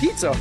[0.00, 0.32] Pizza.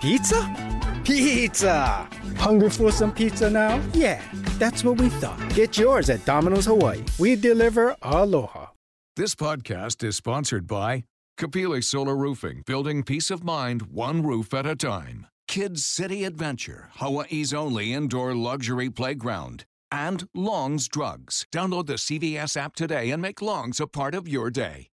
[0.00, 1.00] Pizza?
[1.04, 2.08] Pizza!
[2.36, 3.80] Hungry for some pizza now?
[3.92, 4.20] Yeah,
[4.58, 5.38] that's what we thought.
[5.54, 7.04] Get yours at Domino's Hawaii.
[7.16, 8.66] We deliver aloha.
[9.14, 11.04] This podcast is sponsored by
[11.38, 15.26] Kapili Solar Roofing, building peace of mind one roof at a time.
[15.46, 19.64] Kids City Adventure, Hawaii's only indoor luxury playground.
[19.92, 21.46] And Long's Drugs.
[21.52, 24.89] Download the CVS app today and make Long's a part of your day.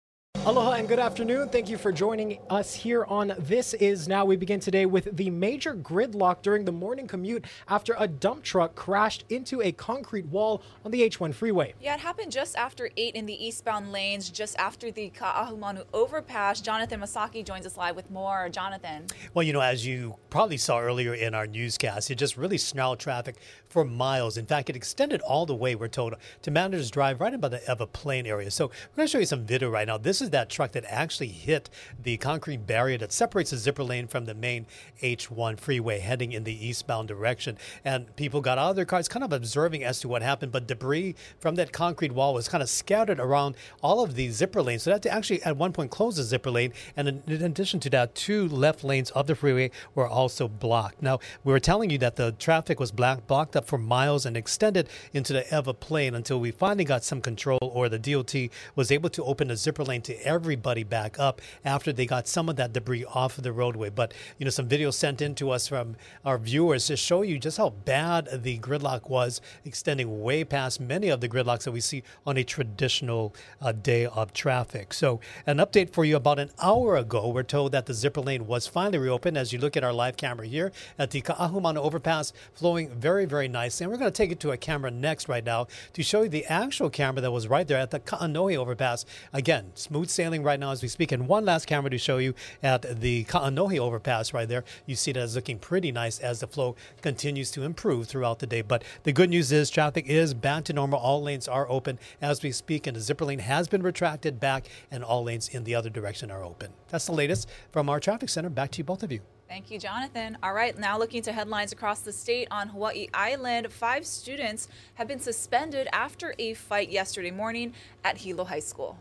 [0.47, 1.49] Aloha and good afternoon.
[1.49, 4.27] Thank you for joining us here on This Is Now.
[4.27, 8.75] We begin today with the major gridlock during the morning commute after a dump truck
[8.75, 11.73] crashed into a concrete wall on the H1 freeway.
[11.81, 16.61] Yeah, it happened just after 8 in the eastbound lanes, just after the Ka'ahumanu overpass.
[16.61, 18.51] Jonathan Masaki joins us live with more.
[18.51, 19.07] Jonathan.
[19.33, 22.99] Well, you know, as you probably saw earlier in our newscast, it just really snarled
[22.99, 23.37] traffic
[23.71, 24.37] for miles.
[24.37, 27.63] In fact, it extended all the way, we're told, to Manager's Drive right about the
[27.67, 28.51] Ewa Plain area.
[28.51, 29.97] So we're going to show you some video right now.
[29.97, 31.71] This is that truck that actually hit
[32.03, 34.67] the concrete barrier that separates the zipper lane from the main
[35.01, 37.57] H1 freeway heading in the eastbound direction.
[37.85, 40.67] And people got out of their cars kind of observing as to what happened, but
[40.67, 44.83] debris from that concrete wall was kind of scattered around all of the zipper lanes.
[44.83, 46.73] So that actually at one point closed the zipper lane.
[46.97, 51.01] And in addition to that, two left lanes of the freeway were also blocked.
[51.01, 54.37] Now, we were telling you that the traffic was black, blocked up for miles and
[54.37, 58.35] extended into the Ewa Plain until we finally got some control or the DOT
[58.75, 62.49] was able to open the zipper lane to everybody back up after they got some
[62.49, 63.91] of that debris off of the roadway.
[63.91, 67.39] But, you know, some videos sent in to us from our viewers to show you
[67.39, 71.81] just how bad the gridlock was, extending way past many of the gridlocks that we
[71.81, 74.93] see on a traditional uh, day of traffic.
[74.93, 78.47] So, an update for you about an hour ago, we're told that the zipper lane
[78.47, 79.37] was finally reopened.
[79.37, 83.49] As you look at our live camera here at the Ka'ahumanu overpass, flowing very, very
[83.49, 83.85] nicely.
[83.85, 86.29] And we're going to take it to a camera next right now to show you
[86.29, 89.05] the actual camera that was right there at the Kaonohi overpass.
[89.33, 91.13] Again, smooth sailing right now as we speak.
[91.13, 94.65] And one last camera to show you at the Kaonohi overpass right there.
[94.87, 98.47] You see that it's looking pretty nice as the flow continues to improve throughout the
[98.47, 98.63] day.
[98.63, 100.99] But the good news is traffic is back to normal.
[100.99, 104.69] All lanes are open as we speak, and the zipper lane has been retracted back,
[104.91, 106.73] and all lanes in the other direction are open.
[106.89, 108.49] That's the latest from our traffic center.
[108.49, 109.21] Back to you, both of you.
[109.49, 110.39] Thank you, Jonathan.
[110.43, 113.71] All right, now looking to headlines across the state on Hawaii Island.
[113.71, 118.99] Five students have been suspended after a fight yesterday morning at Hilo High School.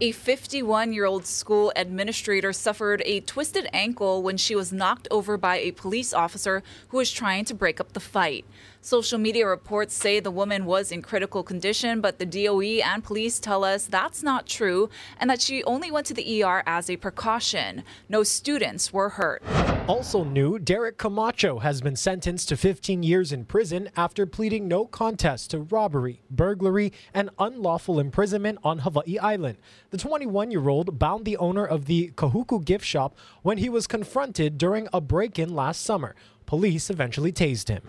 [0.00, 5.38] A 51 year old school administrator suffered a twisted ankle when she was knocked over
[5.38, 8.44] by a police officer who was trying to break up the fight.
[8.84, 13.40] Social media reports say the woman was in critical condition, but the DOE and police
[13.40, 16.98] tell us that's not true and that she only went to the ER as a
[16.98, 17.82] precaution.
[18.10, 19.42] No students were hurt.
[19.86, 24.84] Also new, Derek Camacho has been sentenced to 15 years in prison after pleading no
[24.84, 29.56] contest to robbery, burglary, and unlawful imprisonment on Hawaii Island.
[29.92, 33.86] The 21 year old bound the owner of the Kahuku gift shop when he was
[33.86, 36.14] confronted during a break in last summer.
[36.46, 37.82] Police eventually tased him.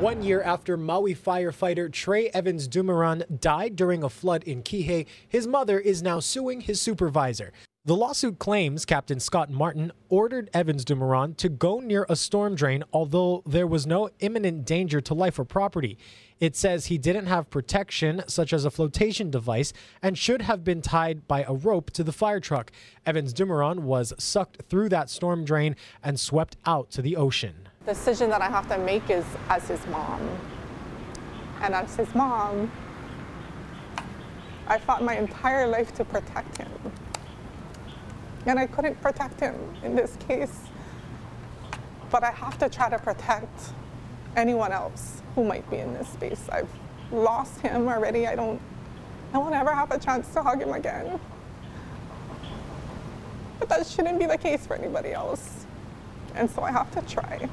[0.00, 5.46] One year after Maui firefighter Trey Evans Dumoran died during a flood in Kihei, his
[5.46, 7.52] mother is now suing his supervisor.
[7.86, 12.84] The lawsuit claims Captain Scott Martin ordered Evans Dumoran to go near a storm drain,
[12.92, 15.96] although there was no imminent danger to life or property.
[16.40, 19.72] It says he didn't have protection, such as a flotation device,
[20.02, 22.70] and should have been tied by a rope to the fire truck.
[23.06, 27.69] Evans Dumoran was sucked through that storm drain and swept out to the ocean.
[27.90, 30.20] The decision that I have to make is as his mom.
[31.60, 32.70] And as his mom,
[34.68, 36.70] I fought my entire life to protect him.
[38.46, 40.56] And I couldn't protect him in this case.
[42.12, 43.72] But I have to try to protect
[44.36, 46.48] anyone else who might be in this space.
[46.48, 46.70] I've
[47.10, 48.28] lost him already.
[48.28, 48.60] I don't,
[49.34, 51.18] I won't ever have a chance to hug him again.
[53.58, 55.66] But that shouldn't be the case for anybody else.
[56.36, 57.48] And so I have to try.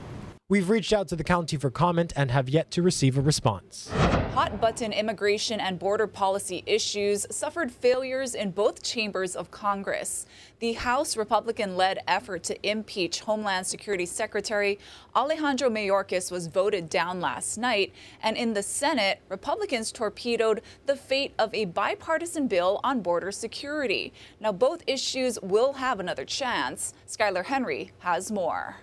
[0.50, 3.90] We've reached out to the county for comment and have yet to receive a response.
[4.34, 10.25] Hot button immigration and border policy issues suffered failures in both chambers of Congress.
[10.60, 14.80] The House Republican led effort to impeach Homeland Security Secretary
[15.13, 17.92] Alejandro Mayorkas was voted down last night.
[18.24, 24.13] And in the Senate, Republicans torpedoed the fate of a bipartisan bill on border security.
[24.39, 26.94] Now, both issues will have another chance.
[27.06, 28.77] Skyler Henry has more.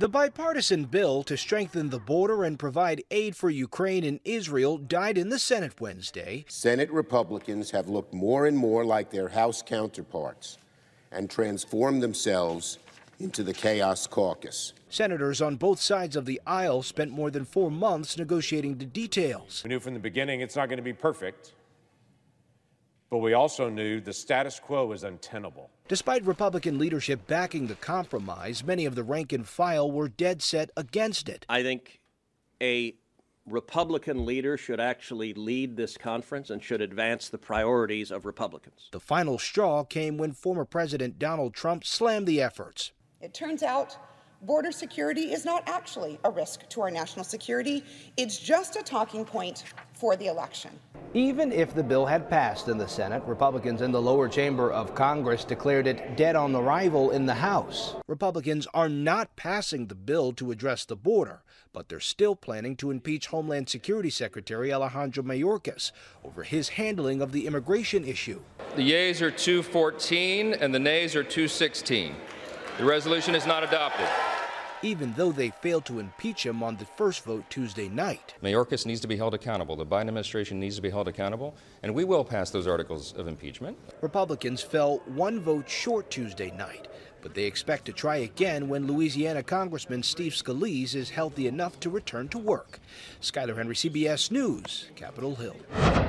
[0.00, 5.18] The bipartisan bill to strengthen the border and provide aid for Ukraine and Israel died
[5.18, 6.44] in the Senate Wednesday.
[6.48, 10.56] Senate Republicans have looked more and more like their House counterparts
[11.10, 12.78] and transformed themselves
[13.18, 14.72] into the Chaos Caucus.
[14.88, 19.62] Senators on both sides of the aisle spent more than four months negotiating the details.
[19.64, 21.54] We knew from the beginning it's not going to be perfect,
[23.10, 25.70] but we also knew the status quo was untenable.
[25.88, 30.70] Despite Republican leadership backing the compromise, many of the rank and file were dead set
[30.76, 31.46] against it.
[31.48, 32.00] I think
[32.60, 32.94] a
[33.46, 38.88] Republican leader should actually lead this conference and should advance the priorities of Republicans.
[38.92, 42.92] The final straw came when former President Donald Trump slammed the efforts.
[43.20, 43.96] It turns out
[44.42, 47.82] border security is not actually a risk to our national security,
[48.16, 49.64] it's just a talking point
[49.94, 50.70] for the election.
[51.14, 54.94] Even if the bill had passed in the Senate, Republicans in the lower chamber of
[54.94, 57.94] Congress declared it dead on arrival in the House.
[58.06, 62.90] Republicans are not passing the bill to address the border, but they're still planning to
[62.90, 68.40] impeach Homeland Security Secretary Alejandro Mayorkas over his handling of the immigration issue.
[68.76, 72.14] The yeas are 214 and the nays are 216.
[72.76, 74.08] The resolution is not adopted
[74.82, 78.34] even though they failed to impeach him on the first vote Tuesday night.
[78.42, 79.76] Mayorkas needs to be held accountable.
[79.76, 83.26] The Biden administration needs to be held accountable, and we will pass those articles of
[83.26, 83.76] impeachment.
[84.00, 86.88] Republicans fell one vote short Tuesday night
[87.22, 91.90] but they expect to try again when Louisiana Congressman Steve Scalise is healthy enough to
[91.90, 92.80] return to work.
[93.20, 95.56] Skyler Henry, CBS News, Capitol Hill.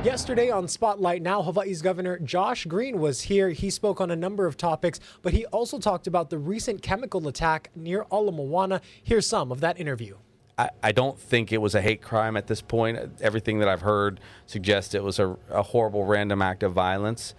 [0.04, 3.50] Yesterday on Spotlight Now, Hawaii's Governor Josh Green was here.
[3.50, 7.28] He spoke on a number of topics, but he also talked about the recent chemical
[7.28, 8.82] attack near Ala Moana.
[9.04, 10.16] Here's some of that interview.
[10.84, 13.00] I, don't think it was a hate crime at this point.
[13.22, 17.34] Everything that I've heard suggests it was a, a horrible random act of violence.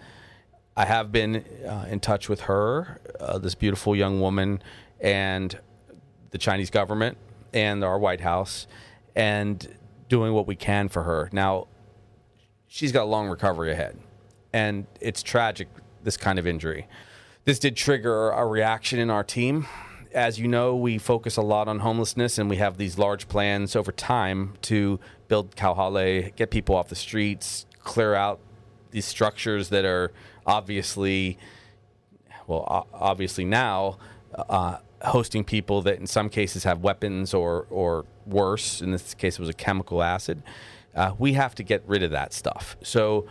[0.76, 4.62] I have been uh, in touch with her, uh, this beautiful young woman,
[5.00, 5.58] and
[6.30, 7.18] the Chinese government
[7.52, 8.66] and our White House,
[9.16, 9.76] and
[10.08, 11.28] doing what we can for her.
[11.32, 11.66] Now,
[12.68, 13.98] she's got a long recovery ahead,
[14.52, 15.68] and it's tragic,
[16.02, 16.86] this kind of injury.
[17.44, 19.66] This did trigger a reaction in our team.
[20.12, 23.74] As you know, we focus a lot on homelessness, and we have these large plans
[23.74, 28.40] over time to build Kauhale, get people off the streets, clear out
[28.90, 30.12] these structures that are
[30.46, 31.38] obviously,
[32.46, 33.98] well, obviously now,
[34.34, 38.82] uh, hosting people that in some cases have weapons or or worse.
[38.82, 40.42] In this case, it was a chemical acid.
[40.94, 42.76] Uh, we have to get rid of that stuff.
[42.82, 43.26] So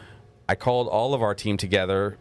[0.48, 2.18] I called all of our team together,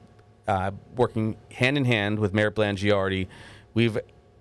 [0.46, 3.28] uh, working hand in hand with Mayor Blangiardi.
[3.74, 3.98] We've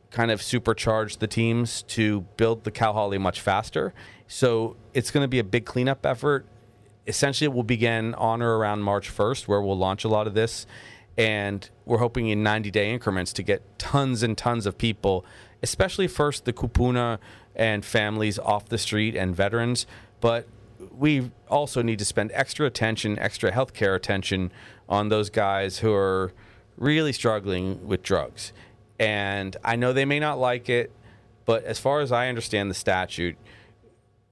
[0.09, 3.93] kind of supercharged the teams to build the Kauhale much faster.
[4.27, 6.45] So it's going to be a big cleanup effort
[7.07, 10.33] essentially it will begin on or around March 1st, where we'll launch a lot of
[10.33, 10.67] this.
[11.17, 15.25] And we're hoping in 90 day increments to get tons and tons of people,
[15.63, 17.17] especially first the kupuna
[17.55, 19.87] and families off the street and veterans.
[20.21, 20.47] But
[20.91, 24.51] we also need to spend extra attention, extra healthcare attention
[24.87, 26.33] on those guys who are
[26.77, 28.53] really struggling with drugs.
[28.99, 30.91] And I know they may not like it,
[31.45, 33.37] but as far as I understand the statute,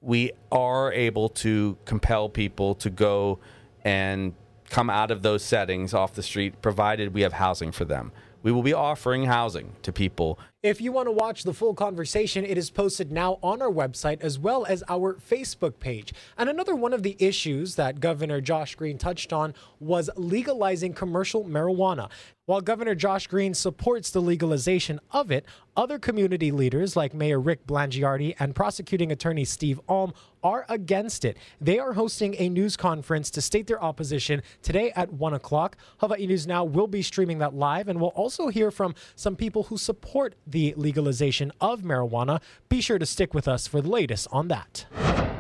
[0.06, 3.40] we are able to compel people to go
[3.84, 4.34] and
[4.70, 8.12] come out of those settings off the street, provided we have housing for them.
[8.44, 10.38] We will be offering housing to people.
[10.62, 14.22] If you want to watch the full conversation, it is posted now on our website
[14.22, 16.14] as well as our Facebook page.
[16.38, 21.44] And another one of the issues that Governor Josh Green touched on was legalizing commercial
[21.44, 22.12] marijuana.
[22.48, 27.66] While Governor Josh Green supports the legalization of it, other community leaders like Mayor Rick
[27.66, 30.14] Blangiardi and prosecuting attorney Steve Alm
[30.44, 31.38] are against it.
[31.60, 35.76] They are hosting a news conference to state their opposition today at 1 o'clock.
[35.98, 39.64] Hawaii News Now will be streaming that live, and we'll also hear from some people
[39.64, 42.44] who support the legalization of marijuana.
[42.70, 44.86] Be sure to stick with us for the latest on that.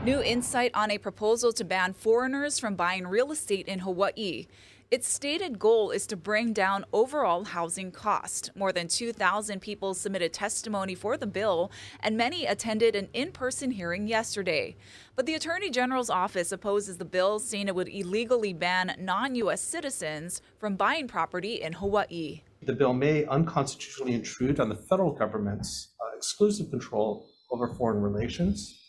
[0.04, 4.48] New insight on a proposal to ban foreigners from buying real estate in Hawaii.
[4.92, 8.52] Its stated goal is to bring down overall housing cost.
[8.56, 13.72] More than 2,000 people submitted testimony for the bill, and many attended an in person
[13.72, 14.76] hearing yesterday.
[15.16, 19.62] But the Attorney General's office opposes the bill, saying it would illegally ban non U.S.
[19.62, 22.44] citizens from buying property in Hawaii.
[22.62, 28.82] The bill may unconstitutionally intrude on the federal government's uh, exclusive control over foreign relations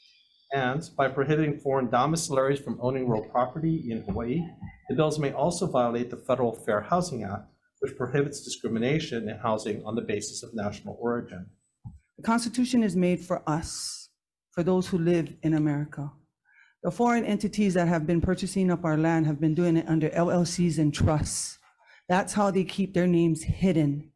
[0.52, 4.40] and by prohibiting foreign domiciliaries from owning real property in Hawaii,
[4.88, 7.48] the bills may also violate the Federal Fair Housing Act,
[7.80, 11.46] which prohibits discrimination in housing on the basis of national origin.
[12.16, 14.08] The Constitution is made for us,
[14.52, 16.10] for those who live in America.
[16.82, 20.08] The foreign entities that have been purchasing up our land have been doing it under
[20.10, 21.58] LLCs and trusts.
[22.08, 24.12] That's how they keep their names hidden.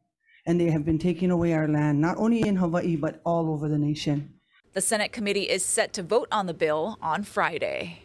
[0.47, 3.69] And they have been taking away our land, not only in Hawaii, but all over
[3.69, 4.35] the nation.
[4.73, 7.99] The Senate committee is set to vote on the bill on Friday.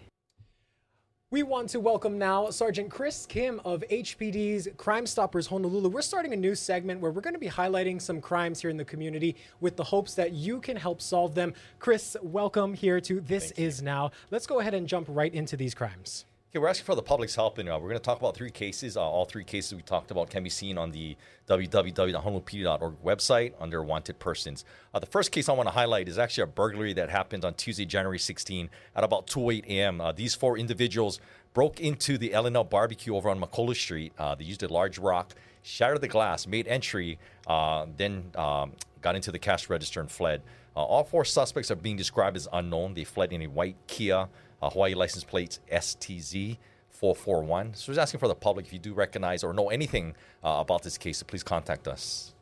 [1.35, 5.89] We want to welcome now Sergeant Chris Kim of HPD's Crime Stoppers Honolulu.
[5.89, 8.77] We're starting a new segment where we're going to be highlighting some crimes here in
[8.77, 11.53] the community with the hopes that you can help solve them.
[11.77, 13.85] Chris, welcome here to This Thank Is you.
[13.85, 14.11] Now.
[14.31, 16.23] Let's go ahead and jump right into these crimes.
[16.55, 18.49] Okay, we're asking for the public's help, and uh, we're going to talk about three
[18.49, 18.95] cases.
[18.95, 21.17] Uh, all three cases we talked about can be seen on the
[21.49, 24.63] www.honolulupd.org website under wanted persons.
[24.93, 27.55] Uh, the first case I want to highlight is actually a burglary that happened on
[27.55, 29.99] Tuesday, January 16 at about 2:08 a.m.
[29.99, 31.19] Uh, these four individuals
[31.53, 34.13] broke into the L&L barbecue over on Makaloa Street.
[34.17, 38.71] Uh, they used a large rock, shattered the glass, made entry, uh, then um,
[39.01, 40.41] got into the cash register and fled.
[40.73, 42.93] All four suspects are being described as unknown.
[42.93, 44.27] They fled in a white Kia
[44.65, 46.57] uh, Hawaii license plates STZ
[46.89, 47.75] 441.
[47.75, 50.81] So was asking for the public if you do recognize or know anything uh, about
[50.81, 52.33] this case, so please contact us.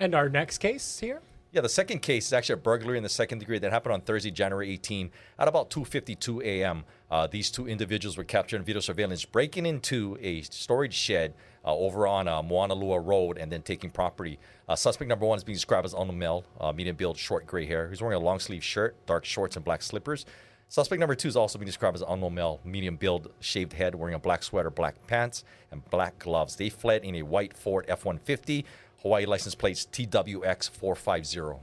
[0.00, 1.20] And our next case here?
[1.52, 4.00] Yeah, the second case is actually a burglary in the second degree that happened on
[4.00, 6.84] Thursday, January 18 at about 2:52 a.m.
[7.10, 11.76] Uh, these two individuals were captured in video surveillance breaking into a storage shed uh,
[11.76, 14.38] over on uh, Moanalua Road and then taking property.
[14.66, 17.66] Uh, suspect number one is being described as Ono Mel, uh, medium build, short gray
[17.66, 17.90] hair.
[17.90, 20.24] He's wearing a long sleeve shirt, dark shorts, and black slippers.
[20.72, 23.94] Suspect number two is also being described as an unknown male, medium build, shaved head,
[23.94, 26.56] wearing a black sweater, black pants, and black gloves.
[26.56, 28.64] They fled in a white Ford F 150,
[29.02, 31.60] Hawaii license plates TWX 450.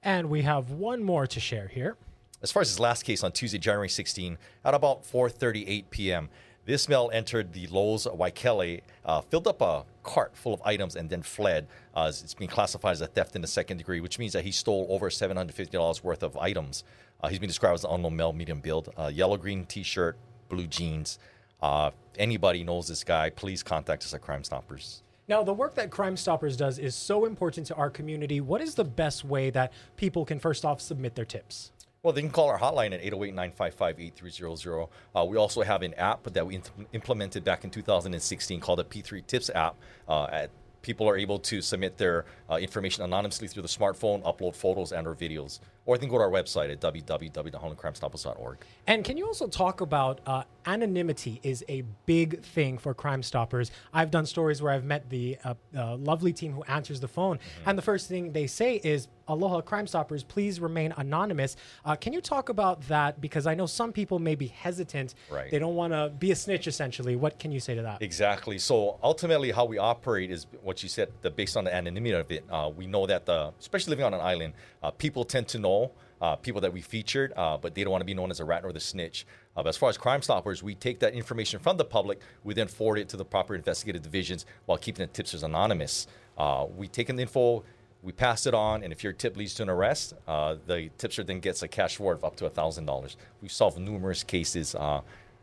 [0.00, 1.96] And we have one more to share here.
[2.40, 6.28] As far as his last case on Tuesday, January 16, at about 4:38 p.m.,
[6.66, 11.10] this male entered the Lowe's Waikele, uh, filled up a cart full of items, and
[11.10, 11.66] then fled.
[11.94, 14.52] Uh, it's being classified as a theft in the second degree, which means that he
[14.52, 16.84] stole over $750 worth of items.
[17.22, 20.16] Uh, he's been described as an unknown male, medium build, uh, yellow green T-shirt,
[20.48, 21.18] blue jeans.
[21.62, 23.30] Uh, anybody knows this guy?
[23.30, 25.02] Please contact us at Crime Stoppers.
[25.28, 28.40] Now, the work that Crime Stoppers does is so important to our community.
[28.40, 31.72] What is the best way that people can first off submit their tips?
[32.02, 34.88] Well, they can call our hotline at 808 955 8300.
[35.16, 36.60] Uh, we also have an app that we
[36.92, 39.74] implemented back in 2016 called the P3 Tips app.
[40.08, 40.50] Uh, at,
[40.82, 45.06] people are able to submit their uh, information anonymously through the smartphone, upload photos and
[45.06, 48.58] or videos or they can go to our website at www.honolulucrimestoppers.org.
[48.86, 53.70] And can you also talk about uh, anonymity is a big thing for Crime Stoppers.
[53.94, 57.38] I've done stories where I've met the uh, uh, lovely team who answers the phone,
[57.38, 57.68] mm-hmm.
[57.70, 61.56] and the first thing they say is, Aloha Crime Stoppers, please remain anonymous.
[61.84, 63.20] Uh, can you talk about that?
[63.20, 65.14] Because I know some people may be hesitant.
[65.30, 65.50] Right.
[65.50, 67.16] They don't want to be a snitch, essentially.
[67.16, 68.02] What can you say to that?
[68.02, 68.58] Exactly.
[68.58, 72.30] So ultimately, how we operate is what you said, the, based on the anonymity of
[72.30, 72.44] it.
[72.50, 75.90] Uh, we know that, the, especially living on an island, uh, people tend to know
[76.20, 78.44] uh, people that we featured, uh, but they don't want to be known as a
[78.44, 79.26] rat or the snitch.
[79.56, 82.54] Uh, but as far as Crime Stoppers, we take that information from the public, we
[82.54, 86.06] then forward it to the proper investigative divisions while keeping the tipsters anonymous.
[86.38, 87.64] Uh, we take in the info,
[88.06, 91.24] we pass it on, and if your tip leads to an arrest, uh, the tipster
[91.24, 93.16] then gets a cash reward of up to $1,000.
[93.42, 95.00] We've solved numerous cases uh,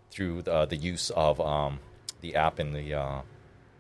[0.10, 1.80] through the, the, use of um,
[2.22, 3.24] the app and the,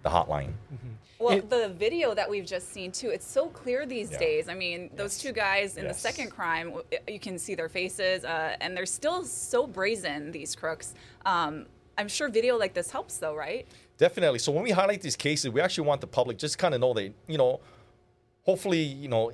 [0.03, 0.51] the hotline.
[0.73, 0.89] Mm-hmm.
[1.17, 4.17] Well, it, the video that we've just seen too, it's so clear these yeah.
[4.19, 4.49] days.
[4.49, 5.95] I mean, those two guys in yes.
[5.95, 6.73] the second crime,
[7.07, 10.93] you can see their faces, uh, and they're still so brazen, these crooks.
[11.25, 13.65] Um, I'm sure video like this helps, though, right?
[13.97, 14.39] Definitely.
[14.39, 16.93] So when we highlight these cases, we actually want the public just kind of know
[16.93, 17.61] that, you know,
[18.43, 19.31] hopefully, you know,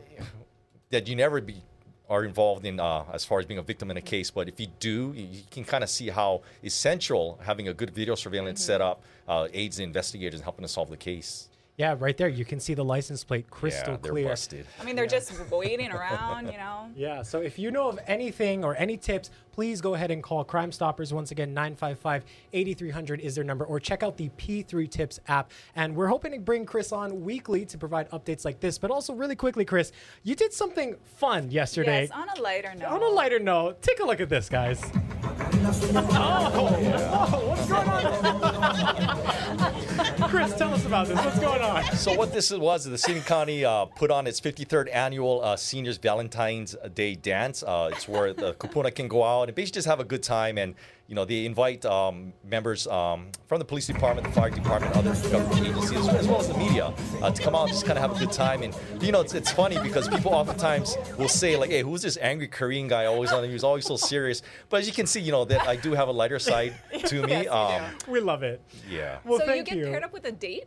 [0.89, 1.61] that you never be
[2.09, 4.31] are involved in uh, as far as being a victim in a case.
[4.31, 8.15] But if you do, you can kind of see how essential having a good video
[8.15, 8.67] surveillance mm-hmm.
[8.67, 11.49] setup uh, aids the investigators in helping to solve the case.
[11.77, 12.27] Yeah, right there.
[12.27, 14.27] You can see the license plate crystal yeah, they're clear.
[14.27, 14.65] Busted.
[14.81, 15.11] I mean, they're yeah.
[15.11, 16.89] just waiting around, you know?
[16.95, 20.41] Yeah, so if you know of anything or any tips, please go ahead and call
[20.45, 21.13] Crime Stoppers.
[21.13, 22.23] Once again, 955
[22.53, 25.51] 8300 is their number, or check out the P3 Tips app.
[25.75, 28.77] And we're hoping to bring Chris on weekly to provide updates like this.
[28.77, 29.91] But also, really quickly, Chris,
[30.23, 32.03] you did something fun yesterday.
[32.03, 32.87] Yes, on a lighter note.
[32.87, 34.81] On a lighter note, take a look at this, guys.
[34.81, 34.91] oh,
[37.33, 39.89] oh, what's going on?
[40.29, 41.17] Chris, tell us about this.
[41.17, 41.83] What's going on?
[41.95, 45.97] So what this was, the City County uh, put on its 53rd annual uh, Seniors
[45.97, 47.63] Valentine's Day dance.
[47.63, 50.57] Uh, it's where the kupuna can go out and basically just have a good time
[50.57, 50.75] and
[51.09, 55.15] you know, they invite um, members um, from the police department, the fire department, other
[55.31, 58.03] government agencies, as well as the media, uh, to come out and just kind of
[58.03, 58.61] have a good time.
[58.61, 62.15] And you know, it's, it's funny because people oftentimes will say like, "Hey, who's this
[62.21, 63.43] angry Korean guy always on?
[63.43, 66.09] He's always so serious." But as you can see, you know that I do have
[66.09, 66.75] a lighter side
[67.05, 67.31] to me.
[67.31, 68.61] yes, um, we love it.
[68.87, 69.17] Yeah.
[69.25, 69.91] Well, so thank you get you.
[69.91, 70.65] paired up with a date.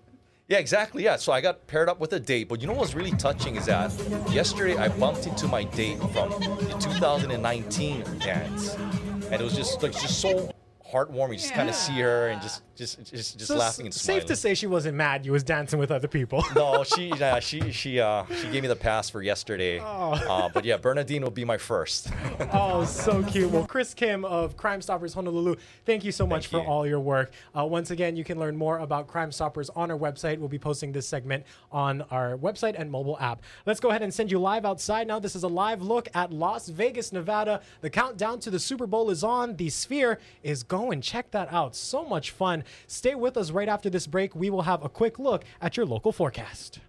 [0.49, 1.05] Yeah, exactly.
[1.05, 1.17] Yeah.
[1.17, 2.49] So I got paired up with a date.
[2.49, 3.93] But you know what's really touching is that
[4.31, 8.75] yesterday I bumped into my date from the 2019 dance.
[8.75, 10.53] And it was just like just so
[10.93, 11.35] heartwarming.
[11.35, 11.57] Just yeah.
[11.57, 14.21] kind of see her and just just just just so laughing and smiling.
[14.21, 15.25] Safe to say she wasn't mad.
[15.25, 16.45] You was dancing with other people.
[16.55, 19.81] no, she uh, she she uh, she gave me the pass for yesterday.
[19.81, 20.13] Oh.
[20.13, 22.11] Uh, but yeah, Bernadine will be my first.
[22.53, 23.51] oh, so cute.
[23.51, 25.57] Well, Chris Kim of Crime Stoppers Honolulu,
[25.87, 26.73] thank you so much thank for you.
[26.73, 27.33] all your work.
[27.57, 30.39] Uh, once again, you can learn more about Crime Stoppers on our website.
[30.39, 33.43] We'll be posting this segment on our website and mobile app.
[33.67, 35.19] Let's go ahead and send you live outside now.
[35.19, 37.61] This is a live look at Las Vegas, Nevada.
[37.81, 39.57] The countdown to the Super Bowl is on.
[39.57, 41.77] The Sphere is going go and check that out.
[41.77, 42.65] So much fun.
[42.87, 44.35] Stay with us right after this break.
[44.35, 46.81] We will have a quick look at your local forecast.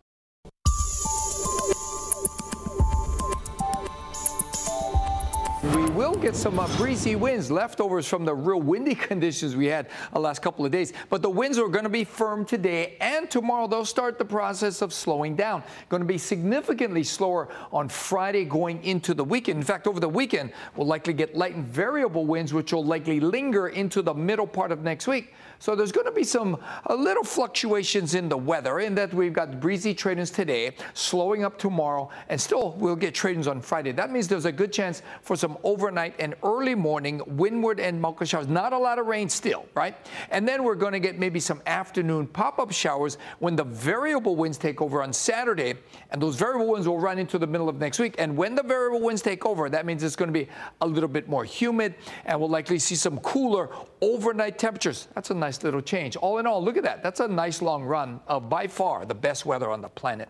[5.63, 9.87] We will get some uh, breezy winds, leftovers from the real windy conditions we had
[10.11, 10.91] the last couple of days.
[11.09, 13.67] But the winds are going to be firm today and tomorrow.
[13.67, 15.63] They'll start the process of slowing down.
[15.87, 19.59] Going to be significantly slower on Friday going into the weekend.
[19.59, 23.21] In fact, over the weekend, we'll likely get light and variable winds, which will likely
[23.21, 25.33] linger into the middle part of next week.
[25.59, 26.57] So there's going to be some
[26.89, 32.09] little fluctuations in the weather in that we've got breezy trade today, slowing up tomorrow,
[32.27, 33.93] and still we'll get trade on Friday.
[33.93, 38.27] That means there's a good chance for some overnight and early morning windward and multiple
[38.27, 38.47] showers.
[38.47, 39.95] Not a lot of rain still, right?
[40.29, 44.57] And then we're going to get maybe some afternoon pop-up showers when the variable winds
[44.57, 45.75] take over on Saturday,
[46.11, 48.15] and those variable winds will run into the middle of next week.
[48.17, 50.47] And when the variable winds take over, that means it's going to be
[50.81, 51.95] a little bit more humid,
[52.25, 53.69] and we'll likely see some cooler
[54.01, 55.07] overnight temperatures.
[55.15, 56.15] That's a nice little change.
[56.15, 57.03] All in all, look at that.
[57.03, 60.29] That's a nice long run of by far the best weather on the planet.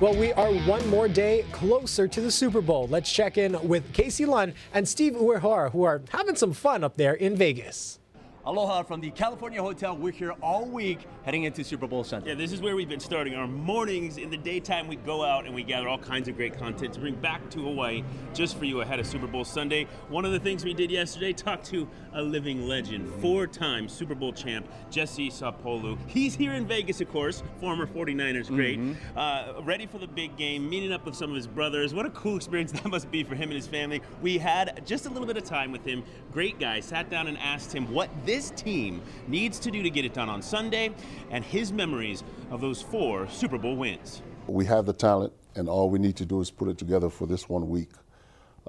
[0.00, 2.88] Well, we are one more day closer to the Super Bowl.
[2.88, 6.96] Let's check in with Casey Lund and Steve Uehara, who are having some fun up
[6.96, 8.00] there in Vegas.
[8.44, 9.96] Aloha from the California Hotel.
[9.96, 12.30] We're here all week heading into Super Bowl Sunday.
[12.30, 14.18] Yeah, this is where we've been starting our mornings.
[14.18, 17.00] In the daytime, we go out and we gather all kinds of great content to
[17.00, 18.04] bring back to Hawaii
[18.34, 19.86] just for you ahead of Super Bowl Sunday.
[20.10, 24.34] One of the things we did yesterday, talked to a living legend, four-time Super Bowl
[24.34, 25.98] champ, Jesse Sapolu.
[26.06, 28.78] He's here in Vegas, of course, former 49ers great.
[28.78, 29.18] Mm-hmm.
[29.18, 31.94] Uh, ready for the big game, meeting up with some of his brothers.
[31.94, 34.02] What a cool experience that must be for him and his family.
[34.20, 36.04] We had just a little bit of time with him.
[36.32, 36.80] Great guy.
[36.80, 40.28] Sat down and asked him what this team needs to do to get it done
[40.28, 40.92] on Sunday
[41.30, 44.22] and his memories of those four Super Bowl wins.
[44.46, 47.26] We have the talent, and all we need to do is put it together for
[47.26, 47.90] this one week.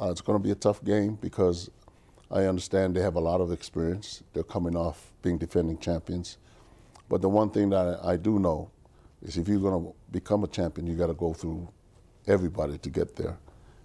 [0.01, 1.69] Uh, it's going to be a tough game because
[2.31, 4.23] I understand they have a lot of experience.
[4.33, 6.37] They're coming off being defending champions.
[7.07, 8.71] But the one thing that I, I do know
[9.21, 11.69] is if you're going to become a champion, you got to go through
[12.27, 13.37] everybody to get there.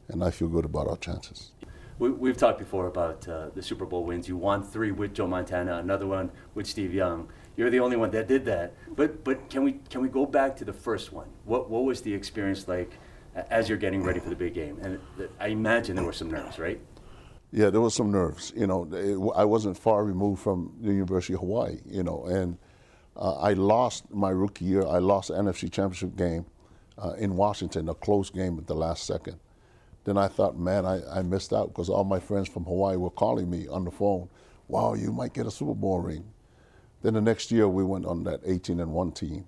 [0.08, 1.52] And I feel good about our chances
[2.00, 4.26] we, have talked before about uh, the Super Bowl wins.
[4.26, 7.28] You won three with Joe Montana, another one with Steve Young.
[7.60, 8.72] You're the only one that did that.
[8.96, 11.28] But but can we can we go back to the first one?
[11.44, 12.90] What what was the experience like
[13.50, 14.78] as you're getting ready for the big game?
[14.80, 14.98] And
[15.38, 16.80] I imagine there were some nerves, right?
[17.52, 18.54] Yeah, there was some nerves.
[18.56, 21.80] You know, it, I wasn't far removed from the University of Hawaii.
[21.84, 22.56] You know, and
[23.14, 24.86] uh, I lost my rookie year.
[24.86, 26.46] I lost the NFC Championship game
[26.96, 29.38] uh, in Washington, a close game at the last second
[30.04, 33.10] then I thought, man, I, I missed out because all my friends from Hawaii were
[33.10, 34.30] calling me on the phone.
[34.66, 36.24] Wow, you might get a Super Bowl ring.
[37.02, 39.44] Then the next year we went on that 18 and 1 team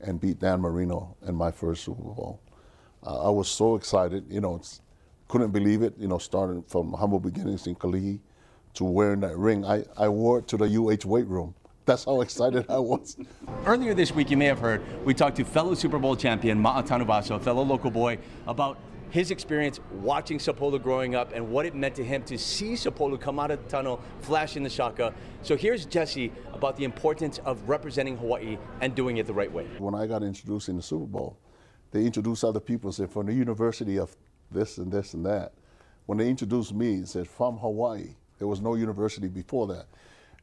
[0.00, 2.40] and beat Dan Marino in my first Super Bowl.
[3.06, 4.60] Uh, I was so excited, you know,
[5.28, 8.18] couldn't believe it, you know, starting from humble beginnings in Kalihi
[8.74, 9.64] to wearing that ring.
[9.64, 11.54] I, I wore it to the UH weight room.
[11.86, 13.16] That's how excited I was.
[13.64, 17.30] Earlier this week, you may have heard, we talked to fellow Super Bowl champion Ma'a
[17.30, 18.78] a fellow local boy, about
[19.10, 23.20] his experience watching Sapolu growing up and what it meant to him to see Sapolu
[23.20, 25.12] come out of the tunnel, flash in the shaka.
[25.42, 29.66] So here's Jesse about the importance of representing Hawaii and doing it the right way.
[29.78, 31.36] When I got introduced in the Super Bowl,
[31.90, 34.14] they introduced other people, said from the University of
[34.52, 35.52] this and this and that.
[36.06, 38.14] When they introduced me, it said from Hawaii.
[38.38, 39.86] There was no university before that.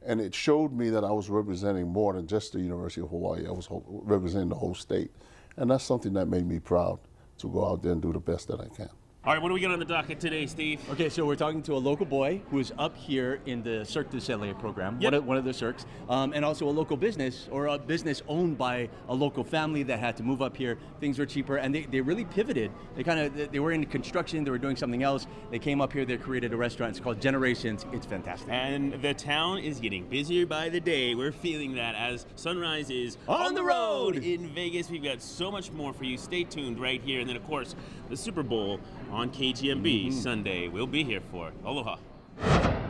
[0.06, 3.46] And it showed me that I was representing more than just the University of Hawaii.
[3.46, 5.10] I was representing the whole state.
[5.56, 7.00] And that's something that made me proud
[7.38, 8.90] to go out there and do the best that I can.
[9.24, 10.80] All right, what do we got on the docket today, Steve?
[10.92, 14.10] Okay, so we're talking to a local boy who is up here in the Cirque
[14.10, 15.12] du Soleil program, yep.
[15.12, 18.22] one, of, one of the cirques, um, and also a local business or a business
[18.28, 20.78] owned by a local family that had to move up here.
[21.00, 22.70] Things were cheaper, and they, they really pivoted.
[22.94, 25.26] They kind of they were in construction, they were doing something else.
[25.50, 26.92] They came up here, they created a restaurant.
[26.92, 27.86] It's called Generations.
[27.92, 28.48] It's fantastic.
[28.50, 31.16] And the town is getting busier by the day.
[31.16, 34.88] We're feeling that as sunrise is on, on the road in Vegas.
[34.88, 36.16] We've got so much more for you.
[36.16, 37.74] Stay tuned right here, and then of course
[38.08, 40.20] the Super Bowl on KGMB mm-hmm.
[40.20, 40.68] Sunday.
[40.68, 41.54] We'll be here for it.
[41.64, 41.96] Aloha.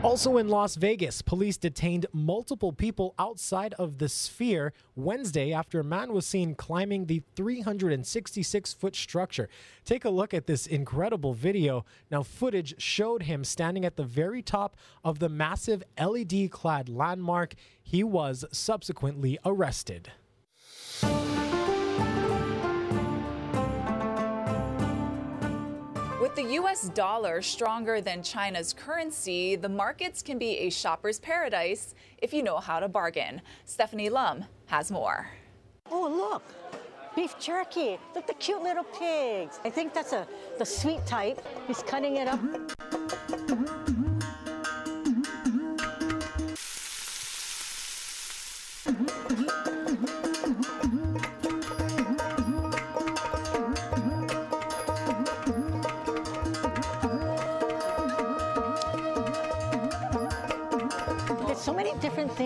[0.04, 5.84] Also in Las Vegas, police detained multiple people outside of the Sphere Wednesday after a
[5.84, 9.48] man was seen climbing the 366 foot structure.
[9.84, 11.84] Take a look at this incredible video.
[12.12, 17.54] Now, footage showed him standing at the very top of the massive LED clad landmark.
[17.82, 20.12] He was subsequently arrested.
[26.38, 32.32] The US dollar stronger than China's currency, the markets can be a shopper's paradise if
[32.32, 33.42] you know how to bargain.
[33.64, 35.28] Stephanie Lum has more.
[35.90, 36.44] Oh, look.
[37.16, 37.98] Beef jerky.
[38.14, 39.58] Look the cute little pigs.
[39.64, 41.44] I think that's a the sweet type.
[41.66, 42.38] He's cutting it up.
[42.38, 43.54] Mm-hmm.
[43.54, 43.87] Mm-hmm.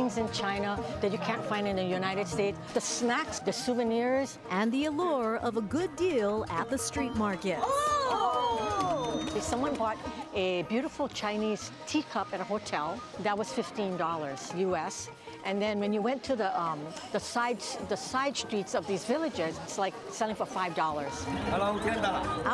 [0.02, 2.58] Things in China that you can't find in the United States.
[2.74, 7.58] The snacks, the souvenirs, and the allure of a good deal at the street market.
[9.36, 9.98] If Someone bought
[10.34, 13.00] a beautiful Chinese teacup at a hotel.
[13.20, 15.08] That was $15 US.
[15.44, 16.78] And then when you went to the um,
[17.10, 21.14] the side the side streets of these villages, it's like selling for five dollars.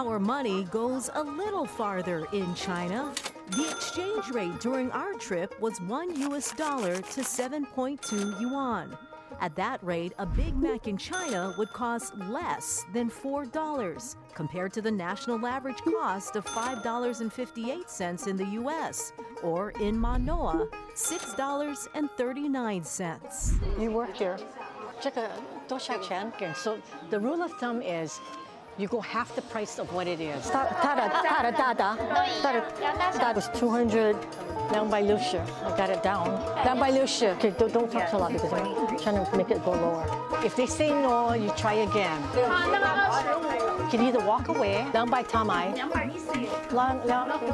[0.00, 3.12] Our money goes a little farther in China.
[3.50, 8.96] The exchange rate during our trip was 1 US dollar to 7.2 yuan.
[9.40, 14.82] At that rate, a Big Mac in China would cost less than $4 compared to
[14.82, 23.80] the national average cost of $5.58 in the US or in Manoa, $6.39.
[23.80, 24.37] You work here.
[25.06, 25.28] Uh,
[27.11, 28.18] the rule of thumb is
[28.79, 30.47] you go half the price of what it is.
[30.47, 31.97] Tada, tada, tada.
[33.19, 34.17] That was 200
[34.73, 35.45] down by Lucia.
[35.64, 36.29] I got it down.
[36.64, 37.33] Down by Lucia.
[37.33, 40.07] Okay, don't, don't talk so loud because I'm trying to make it go lower.
[40.45, 42.23] If they say no, you try again.
[42.35, 45.75] You can either walk away, down by Tamai.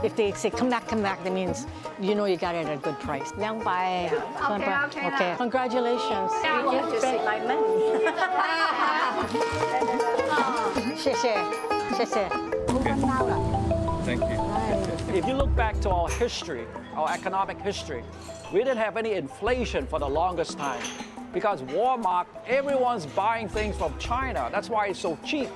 [0.05, 1.67] If they say, come back, come back, that means
[2.01, 3.33] you know you got it at a good price.
[3.33, 4.11] Down by.
[4.51, 5.07] Okay, okay.
[5.15, 5.35] okay.
[5.39, 6.33] Congratulations.
[6.43, 8.05] Now you just my money.
[10.96, 11.36] 谢谢，
[11.96, 12.30] 谢谢。
[12.30, 13.38] 到了。
[14.06, 14.38] Thank you.
[15.14, 18.04] If you look back to our history, our economic history,
[18.54, 20.82] we didn't have any inflation for the longest time
[21.34, 24.50] because Walmart, everyone's buying things from China.
[24.52, 25.50] That's why it's so cheap.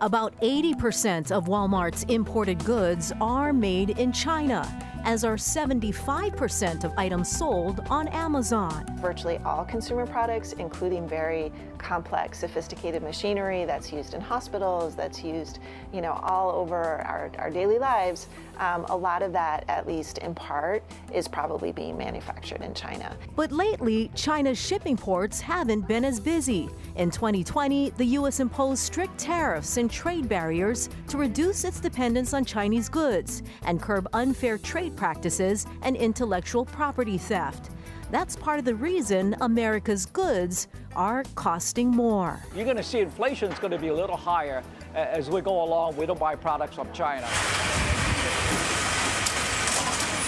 [0.00, 4.62] About 80% of Walmart's imported goods are made in China,
[5.04, 8.84] as are 75% of items sold on Amazon.
[9.00, 11.50] Virtually all consumer products, including very
[11.81, 15.59] complex, sophisticated machinery that's used in hospitals, that's used,
[15.91, 18.27] you know, all over our, our daily lives,
[18.59, 23.17] um, a lot of that, at least in part, is probably being manufactured in China.
[23.35, 26.69] But lately, China's shipping ports haven't been as busy.
[26.95, 28.39] In 2020, the U.S.
[28.39, 34.07] imposed strict tariffs and trade barriers to reduce its dependence on Chinese goods and curb
[34.13, 37.71] unfair trade practices and intellectual property theft.
[38.11, 42.43] That's part of the reason America's goods are costing more.
[42.53, 45.63] You're going to see inflation is going to be a little higher as we go
[45.63, 45.95] along.
[45.95, 47.25] We don't buy products from China.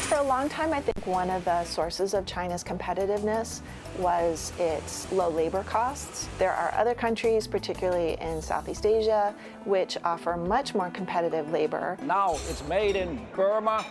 [0.07, 3.59] For a long time, I think one of the sources of China's competitiveness
[3.97, 6.29] was its low labor costs.
[6.39, 11.97] There are other countries, particularly in Southeast Asia, which offer much more competitive labor.
[12.03, 13.85] Now it's made in Burma,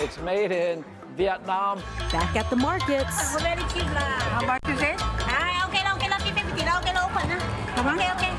[0.00, 0.84] it's made in
[1.18, 1.82] Vietnam.
[2.12, 3.34] Back at the markets.
[3.42, 4.94] Very cheap How much is it?
[5.26, 7.36] Ah, okay, lang, okay, lang, 50, lang, okay, lang, open na.
[7.74, 8.32] Okay, okay.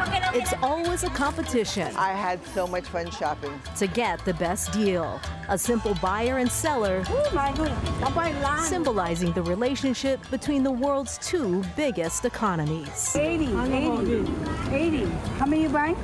[0.00, 1.94] Okay, okay, It's always a competition.
[1.96, 3.52] I had so much fun shopping.
[3.76, 5.20] To get the best deal.
[5.50, 8.68] A simple buyer and seller Oh my goodness.
[8.68, 13.14] symbolizing the relationship between the world's two biggest economies.
[13.14, 14.24] 80, 80,
[14.72, 15.04] 80.
[15.36, 15.96] How many you buying?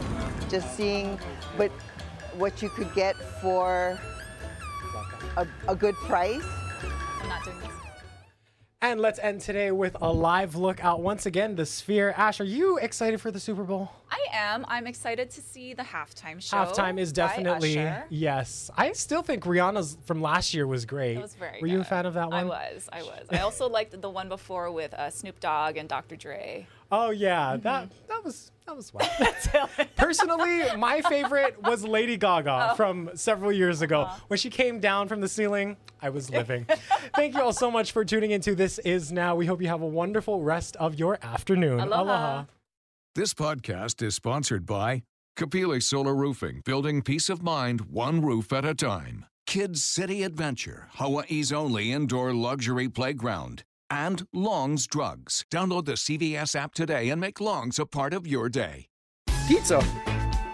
[0.51, 1.17] Just seeing
[1.57, 1.73] what
[2.37, 3.99] what you could get for
[5.37, 6.45] a, a good price.
[7.21, 7.71] I'm not doing this.
[8.83, 12.15] And let's end today with a live look out once again the Sphere.
[12.17, 13.91] Ash, are you excited for the Super Bowl?
[14.11, 14.65] I am.
[14.69, 16.57] I'm excited to see the halftime show.
[16.57, 18.71] Halftime is definitely yes.
[18.77, 21.17] I still think Rihanna's from last year was great.
[21.17, 22.41] It was very Were you a fan of that one?
[22.41, 22.89] I was.
[22.93, 23.27] I was.
[23.31, 26.17] I also liked the one before with uh, Snoop Dogg and Dr.
[26.17, 26.67] Dre.
[26.93, 27.63] Oh yeah, Mm-hmm.
[27.63, 29.09] that that was that was wild.
[29.97, 32.75] Personally, my favorite was Lady Gaga Oh.
[32.75, 34.03] from several years ago.
[34.03, 34.19] Uh-huh.
[34.29, 36.67] When she came down from the ceiling, I was living.
[37.15, 39.35] Thank you all so much for tuning into This Is Now.
[39.37, 41.79] We hope you have a wonderful rest of your afternoon.
[41.81, 42.45] Aloha.
[43.17, 45.03] This podcast is sponsored by
[45.37, 49.27] Kapili Solar Roofing, building peace of mind one roof at a time.
[49.49, 53.65] Kids City Adventure, Hawaii's only indoor luxury playground.
[53.91, 55.45] And Long's Drugs.
[55.53, 58.87] Download the CVS app today and make Long's a part of your day.
[59.49, 59.85] Pizza.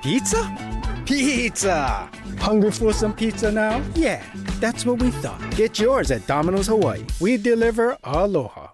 [0.03, 1.03] Pizza?
[1.05, 2.11] Pizza!
[2.39, 3.85] Hungry for some pizza now?
[3.95, 4.25] Yeah,
[4.61, 5.43] that's what we thought.
[5.57, 7.05] Get yours at Domino's Hawaii.
[7.21, 8.69] We deliver aloha.